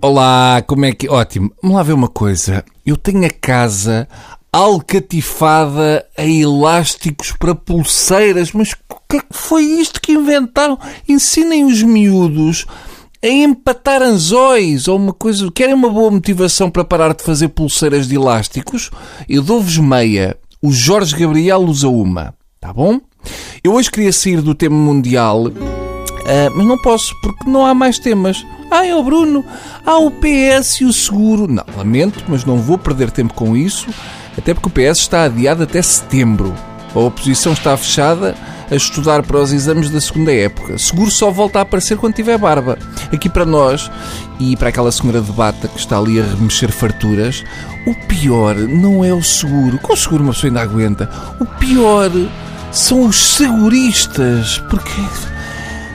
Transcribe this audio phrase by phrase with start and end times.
[0.00, 1.08] Olá, como é que.
[1.08, 1.52] Ótimo.
[1.60, 2.64] Vamos lá ver uma coisa.
[2.86, 4.06] Eu tenho a casa
[4.52, 10.78] alcatifada a elásticos para pulseiras, mas o que é que foi isto que inventaram?
[11.08, 12.64] Ensinem os miúdos
[13.20, 15.50] a empatar anzóis ou uma coisa.
[15.50, 18.90] Querem uma boa motivação para parar de fazer pulseiras de elásticos?
[19.28, 20.36] Eu dou-vos meia.
[20.62, 22.34] O Jorge Gabriel usa uma.
[22.60, 23.00] Tá bom?
[23.64, 27.98] Eu hoje queria sair do tema mundial, ah, mas não posso porque não há mais
[27.98, 28.44] temas.
[28.70, 29.44] Ah, é o Bruno.
[29.84, 31.46] Há o PS e o seguro.
[31.48, 33.88] Não, lamento, mas não vou perder tempo com isso,
[34.36, 36.54] até porque o PS está adiado até setembro.
[36.94, 38.34] A oposição está fechada
[38.70, 40.78] a estudar para os exames da segunda época.
[40.78, 42.78] Seguro só volta a aparecer quando tiver barba.
[43.12, 43.90] Aqui para nós
[44.38, 47.44] e para aquela senhora de bata que está ali a remexer farturas,
[47.86, 49.78] o pior não é o seguro.
[49.78, 51.10] Com o seguro uma pessoa ainda aguenta.
[51.40, 52.10] O pior
[52.70, 54.58] são os seguristas.
[54.68, 55.00] Porque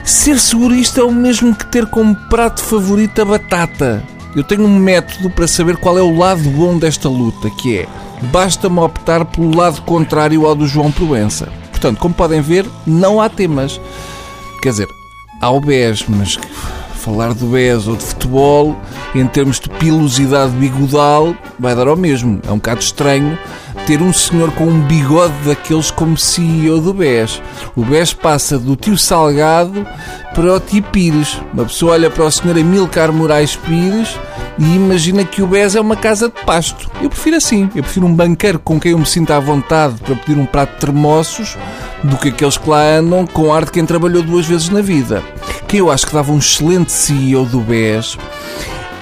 [0.04, 4.04] Ser segurista é o mesmo que ter como prato favorito a batata.
[4.36, 7.88] Eu tenho um método para saber qual é o lado bom desta luta, que é
[8.30, 11.50] basta-me optar pelo lado contrário ao do João Proença.
[11.70, 13.80] Portanto, como podem ver, não há temas.
[14.60, 14.88] Quer dizer,
[15.40, 16.38] há o BES, mas
[16.96, 18.76] falar do BES ou de futebol,
[19.14, 22.40] em termos de pilosidade bigodal, vai dar ao mesmo.
[22.46, 23.38] É um bocado estranho
[23.86, 27.42] ter um senhor com um bigode daqueles como CEO do BES.
[27.76, 29.86] O BES passa do tio Salgado
[30.34, 31.38] para o tio Pires.
[31.52, 34.18] Uma pessoa olha para o senhor Amilcar Moraes Pires
[34.58, 36.90] e imagina que o BES é uma casa de pasto.
[37.02, 37.68] Eu prefiro assim.
[37.74, 40.74] Eu prefiro um banqueiro com quem eu me sinta à vontade para pedir um prato
[40.74, 41.56] de termossos
[42.02, 45.22] do que aqueles que lá andam com ar de quem trabalhou duas vezes na vida.
[45.68, 48.16] Quem eu acho que dava um excelente CEO do BES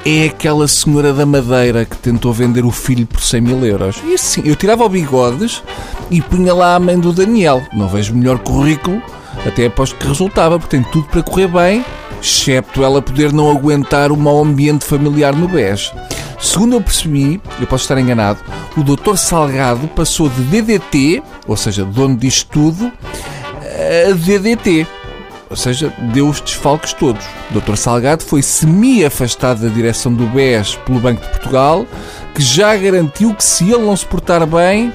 [0.05, 3.97] é aquela senhora da Madeira que tentou vender o filho por 100 mil euros.
[4.05, 5.62] E assim, eu tirava o bigodes
[6.11, 7.62] e punha lá a mãe do Daniel.
[7.72, 9.00] Não vejo melhor currículo,
[9.47, 11.84] até aposto que resultava, porque tem tudo para correr bem,
[12.20, 15.92] excepto ela poder não aguentar o mau ambiente familiar no BES.
[16.41, 18.41] Segundo eu percebi, eu posso estar enganado,
[18.77, 19.16] o Dr.
[19.16, 22.91] Salgado passou de DDT, ou seja, dono disto tudo,
[24.09, 24.84] a DDT
[25.53, 27.23] ou seja, deu os desfalques todos.
[27.51, 27.77] Dr.
[27.77, 31.85] Salgado foi semi-afastado da direção do BES pelo Banco de Portugal,
[32.35, 34.91] que já garantiu que se ele não se portar bem,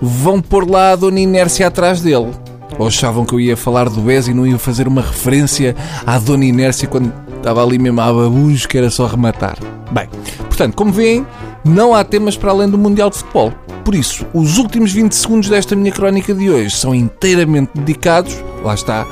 [0.00, 2.30] vão pôr lá a Dona Inércia atrás dele.
[2.78, 5.74] Ou achavam que eu ia falar do BES e não ia fazer uma referência
[6.06, 9.58] à Dona Inércia quando estava ali mesmo a babujo, que era só rematar.
[9.90, 10.08] Bem,
[10.46, 11.26] portanto, como veem,
[11.64, 13.52] não há temas para além do Mundial de Futebol.
[13.84, 18.74] Por isso, os últimos 20 segundos desta minha crónica de hoje são inteiramente dedicados, lá
[18.74, 19.04] está,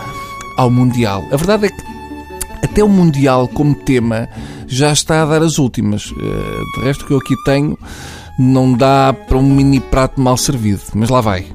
[0.56, 1.24] ao Mundial.
[1.30, 1.96] A verdade é que
[2.62, 4.28] até o Mundial como tema
[4.66, 6.12] já está a dar as últimas.
[6.16, 7.78] Eh, de resto, o que eu aqui tenho
[8.38, 11.46] não dá para um mini prato mal servido, mas lá vai,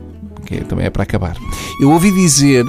[0.46, 1.36] que também é para acabar.
[1.80, 2.66] Eu ouvi dizer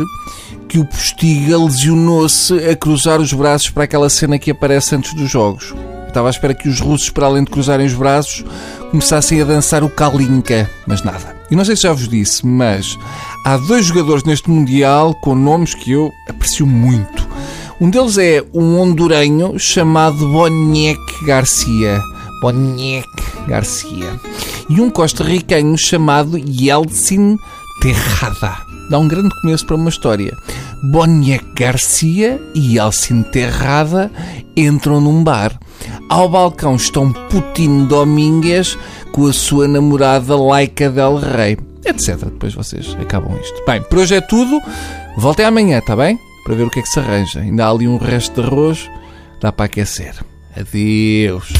[0.68, 5.30] que o Postiga lesionou-se a cruzar os braços para aquela cena que aparece antes dos
[5.30, 5.74] jogos.
[6.08, 8.44] estava à espera que os russos, para além de cruzarem os braços,
[8.90, 11.41] começassem a dançar o Kalinka, mas nada.
[11.52, 12.98] E não sei se já vos disse, mas
[13.44, 17.28] há dois jogadores neste Mundial com nomes que eu aprecio muito.
[17.78, 22.00] Um deles é um hondurenho chamado Boniek Garcia.
[22.40, 23.06] Boniek
[23.46, 24.18] Garcia.
[24.70, 27.36] E um costarricenho chamado Yeltsin
[27.82, 28.56] Terrada.
[28.88, 30.34] Dá um grande começo para uma história.
[30.90, 34.10] Boniek Garcia e Yeltsin Terrada
[34.56, 35.60] entram num bar.
[36.08, 38.78] Ao balcão estão Putin Domingues
[39.12, 42.16] com a sua namorada Laika Del Rey etc.
[42.24, 43.64] Depois vocês acabam isto.
[43.66, 44.60] Bem, por hoje é tudo.
[45.16, 46.18] Voltem amanhã, está bem?
[46.44, 47.40] Para ver o que é que se arranja.
[47.40, 48.90] Ainda há ali um resto de arroz,
[49.40, 50.14] dá para aquecer.
[50.56, 51.52] Adeus.